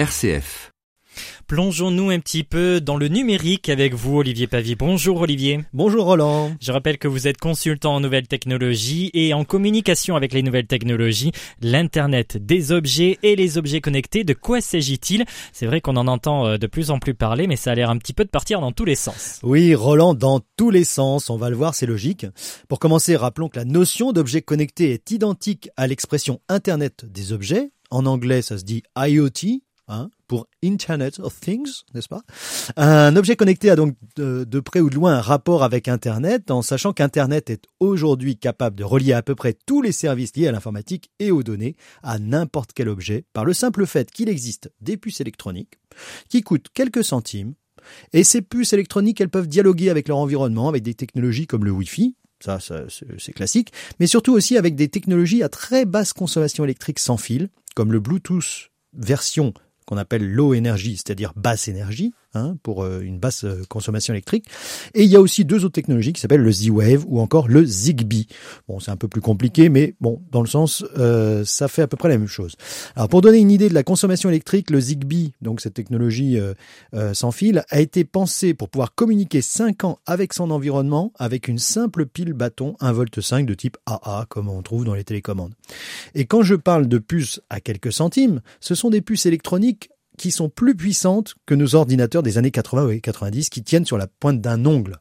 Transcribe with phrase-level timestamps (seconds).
[0.00, 0.70] RCF.
[1.46, 4.74] Plongeons-nous un petit peu dans le numérique avec vous, Olivier Pavie.
[4.74, 5.60] Bonjour, Olivier.
[5.74, 6.52] Bonjour, Roland.
[6.58, 10.66] Je rappelle que vous êtes consultant en nouvelles technologies et en communication avec les nouvelles
[10.66, 14.24] technologies, l'Internet des objets et les objets connectés.
[14.24, 15.26] De quoi s'agit-il?
[15.52, 17.90] C'est vrai qu'on en entend euh, de plus en plus parler, mais ça a l'air
[17.90, 19.38] un petit peu de partir dans tous les sens.
[19.42, 21.28] Oui, Roland, dans tous les sens.
[21.28, 22.24] On va le voir, c'est logique.
[22.70, 27.70] Pour commencer, rappelons que la notion d'objet connecté est identique à l'expression Internet des objets.
[27.90, 29.60] En anglais, ça se dit IoT,
[29.92, 32.22] Hein, pour Internet of Things, n'est-ce pas?
[32.76, 36.62] Un objet connecté a donc de, près ou de loin un rapport avec Internet, en
[36.62, 40.52] sachant qu'Internet est aujourd'hui capable de relier à peu près tous les services liés à
[40.52, 44.96] l'informatique et aux données à n'importe quel objet, par le simple fait qu'il existe des
[44.96, 45.80] puces électroniques
[46.28, 47.54] qui coûtent quelques centimes,
[48.12, 51.72] et ces puces électroniques, elles peuvent dialoguer avec leur environnement, avec des technologies comme le
[51.72, 52.84] Wi-Fi, ça, ça
[53.18, 57.48] c'est classique, mais surtout aussi avec des technologies à très basse consommation électrique sans fil,
[57.74, 59.52] comme le Bluetooth version
[59.90, 64.46] qu'on appelle low energy, c'est-à-dire basse énergie, hein, pour euh, une basse euh, consommation électrique.
[64.94, 67.64] Et il y a aussi deux autres technologies qui s'appellent le Z-Wave ou encore le
[67.64, 68.28] Zigbee.
[68.68, 71.88] Bon, c'est un peu plus compliqué, mais bon, dans le sens, euh, ça fait à
[71.88, 72.54] peu près la même chose.
[72.94, 76.38] Alors, pour donner une idée de la consommation électrique, le Zigbee, donc cette technologie
[77.12, 81.58] sans fil, a été pensé pour pouvoir communiquer 5 ans avec son environnement avec une
[81.58, 85.54] simple pile bâton 1 volt 5 de type AA, comme on trouve dans les télécommandes.
[86.14, 89.79] Et quand je parle de puces à quelques centimes, ce sont des puces électroniques
[90.20, 93.96] qui sont plus puissantes que nos ordinateurs des années 80 et 90 qui tiennent sur
[93.96, 94.98] la pointe d'un ongle.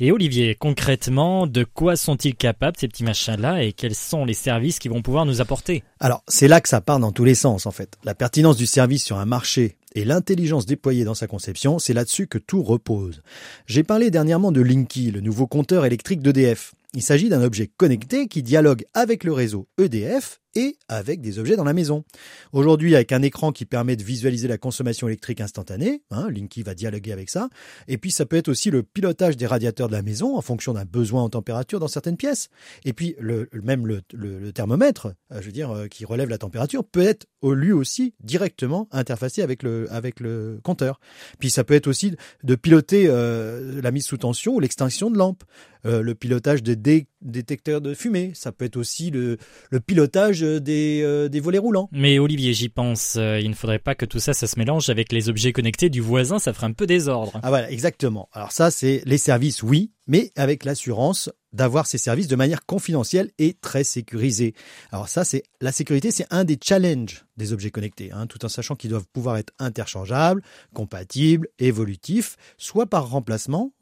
[0.00, 4.80] Et Olivier, concrètement, de quoi sont-ils capables ces petits machins-là et quels sont les services
[4.80, 5.84] qu'ils vont pouvoir nous apporter?
[6.00, 7.96] Alors, c'est là que ça part dans tous les sens en fait.
[8.02, 12.26] La pertinence du service sur un marché et l'intelligence déployée dans sa conception, c'est là-dessus
[12.26, 13.22] que tout repose.
[13.66, 16.74] J'ai parlé dernièrement de Linky, le nouveau compteur électrique d'EDF.
[16.94, 21.56] Il s'agit d'un objet connecté qui dialogue avec le réseau EDF et avec des objets
[21.56, 22.04] dans la maison.
[22.52, 26.74] Aujourd'hui, avec un écran qui permet de visualiser la consommation électrique instantanée, hein, Linky va
[26.74, 27.48] dialoguer avec ça,
[27.88, 30.72] et puis ça peut être aussi le pilotage des radiateurs de la maison en fonction
[30.72, 32.48] d'un besoin en température dans certaines pièces.
[32.84, 36.84] Et puis le, même le, thermomètre, euh, je veux dire, euh, qui relève la température,
[36.84, 41.00] peut être lui aussi directement interfacé avec le, avec le compteur.
[41.38, 42.14] Puis ça peut être aussi
[42.44, 45.44] de piloter euh, la mise sous tension ou l'extinction de lampes,
[45.84, 46.76] le pilotage des
[47.22, 49.36] détecteurs de fumée, ça peut être aussi le,
[49.70, 51.88] le pilotage des, euh, des volets roulants.
[51.92, 54.88] Mais Olivier, j'y pense, euh, il ne faudrait pas que tout ça, ça se mélange
[54.90, 57.38] avec les objets connectés du voisin, ça ferait un peu désordre.
[57.42, 58.28] Ah voilà, exactement.
[58.32, 63.30] Alors ça, c'est les services, oui, mais avec l'assurance d'avoir ces services de manière confidentielle
[63.38, 64.54] et très sécurisée.
[64.90, 68.48] Alors ça, c'est la sécurité, c'est un des challenges des objets connectés, hein, tout en
[68.48, 70.42] sachant qu'ils doivent pouvoir être interchangeables,
[70.74, 73.72] compatibles, évolutifs, soit par remplacement,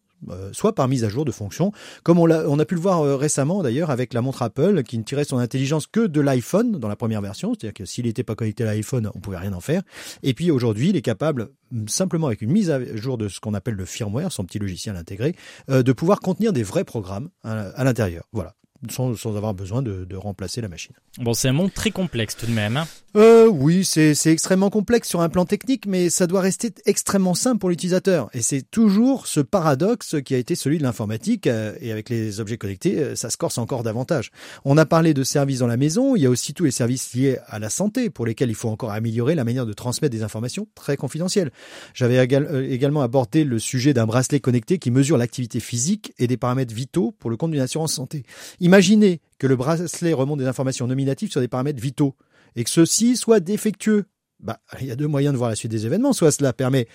[0.52, 1.72] soit par mise à jour de fonctions,
[2.02, 4.82] comme on a, on a pu le voir euh, récemment d'ailleurs avec la montre Apple
[4.82, 8.06] qui ne tirait son intelligence que de l'iPhone dans la première version, c'est-à-dire que s'il
[8.06, 9.82] n'était pas connecté à l'iPhone, on pouvait rien en faire.
[10.22, 11.50] Et puis aujourd'hui, il est capable,
[11.86, 14.96] simplement avec une mise à jour de ce qu'on appelle le firmware, son petit logiciel
[14.96, 15.34] intégré,
[15.70, 18.24] euh, de pouvoir contenir des vrais programmes à l'intérieur.
[18.32, 18.54] Voilà
[18.88, 20.92] sans, sans avoir besoin de, de, remplacer la machine.
[21.18, 22.76] Bon, c'est un monde très complexe tout de même.
[22.76, 22.86] Hein
[23.16, 27.58] euh, oui, c'est extrêmement complexe sur un plan technique, mais ça doit rester extrêmement simple
[27.58, 28.30] pour l'utilisateur.
[28.34, 32.38] Et c'est toujours ce paradoxe qui a été celui de l'informatique, euh, et avec les
[32.38, 34.30] objets connectés, euh, ça se corse encore davantage.
[34.64, 37.12] On a parlé de services dans la maison, il y a aussi tous les services
[37.12, 40.22] liés à la santé, pour lesquels il faut encore améliorer la manière de transmettre des
[40.22, 41.50] informations très confidentielles.
[41.94, 46.36] J'avais euh, également abordé le sujet d'un bracelet connecté qui mesure l'activité physique et des
[46.36, 48.22] paramètres vitaux pour le compte d'une assurance santé.
[48.70, 52.14] Imaginez que le bracelet remonte des informations nominatives sur des paramètres vitaux
[52.54, 54.04] et que ceux-ci soient défectueux
[54.42, 56.12] bah, il y a deux moyens de voir la suite des événements.
[56.12, 56.88] Soit cela permet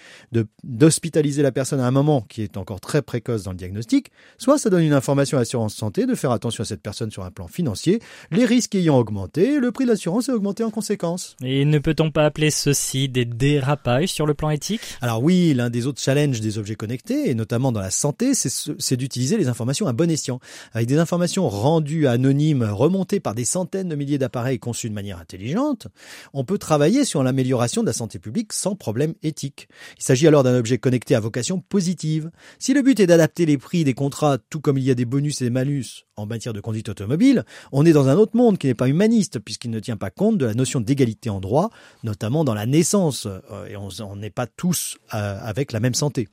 [0.63, 4.57] d'hospitaliser la personne à un moment qui est encore très précoce dans le diagnostic, soit
[4.57, 7.31] ça donne une information à l'assurance santé de faire attention à cette personne sur un
[7.31, 8.00] plan financier,
[8.31, 11.35] les risques ayant augmenté, le prix de l'assurance a augmenté en conséquence.
[11.44, 14.81] Et ne peut-on pas appeler ceci des dérapages sur le plan éthique?
[15.01, 18.97] Alors oui, l'un des autres challenges des objets connectés, et notamment dans la santé, c'est
[18.97, 20.39] d'utiliser les informations à bon escient.
[20.73, 25.19] Avec des informations rendues anonymes, remontées par des centaines de milliers d'appareils conçus de manière
[25.19, 25.88] intelligente,
[26.34, 29.67] on peut travailler sur la amélioration de la santé publique sans problème éthique.
[29.97, 32.32] Il s'agit alors d'un objet connecté à vocation positive.
[32.59, 35.03] Si le but est d'adapter les prix des contrats, tout comme il y a des
[35.03, 38.58] bonus et des malus en matière de conduite automobile, on est dans un autre monde
[38.58, 41.70] qui n'est pas humaniste puisqu'il ne tient pas compte de la notion d'égalité en droit,
[42.03, 46.28] notamment dans la naissance, euh, et on n'est pas tous euh, avec la même santé.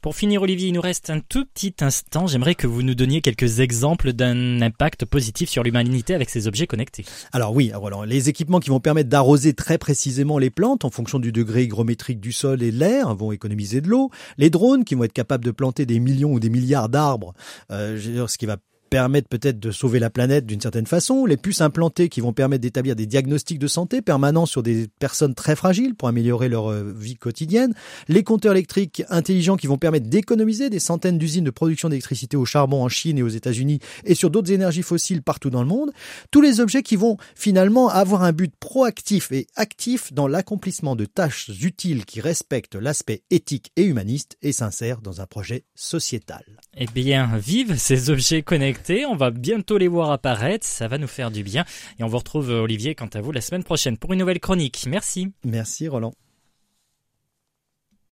[0.00, 2.26] Pour finir, Olivier, il nous reste un tout petit instant.
[2.26, 6.66] J'aimerais que vous nous donniez quelques exemples d'un impact positif sur l'humanité avec ces objets
[6.66, 7.04] connectés.
[7.32, 11.18] Alors oui, alors les équipements qui vont permettre d'arroser très précisément les plantes en fonction
[11.18, 14.10] du degré hygrométrique du sol et de l'air vont économiser de l'eau.
[14.38, 17.34] Les drones qui vont être capables de planter des millions ou des milliards d'arbres,
[17.70, 18.56] euh, ce qui va
[18.90, 22.62] permettent peut-être de sauver la planète d'une certaine façon, les puces implantées qui vont permettre
[22.62, 26.92] d'établir des diagnostics de santé permanents sur des personnes très fragiles pour améliorer leur euh,
[26.94, 27.72] vie quotidienne,
[28.08, 32.44] les compteurs électriques intelligents qui vont permettre d'économiser des centaines d'usines de production d'électricité au
[32.44, 35.92] charbon en Chine et aux États-Unis et sur d'autres énergies fossiles partout dans le monde,
[36.30, 41.04] tous les objets qui vont finalement avoir un but proactif et actif dans l'accomplissement de
[41.04, 46.44] tâches utiles qui respectent l'aspect éthique et humaniste et s'insèrent dans un projet sociétal.
[46.76, 51.06] Eh bien, vive ces objets connectés, on va bientôt les voir apparaître, ça va nous
[51.06, 51.64] faire du bien
[51.98, 54.84] et on vous retrouve Olivier quant à vous la semaine prochaine pour une nouvelle chronique.
[54.88, 55.28] Merci.
[55.44, 56.12] Merci Roland.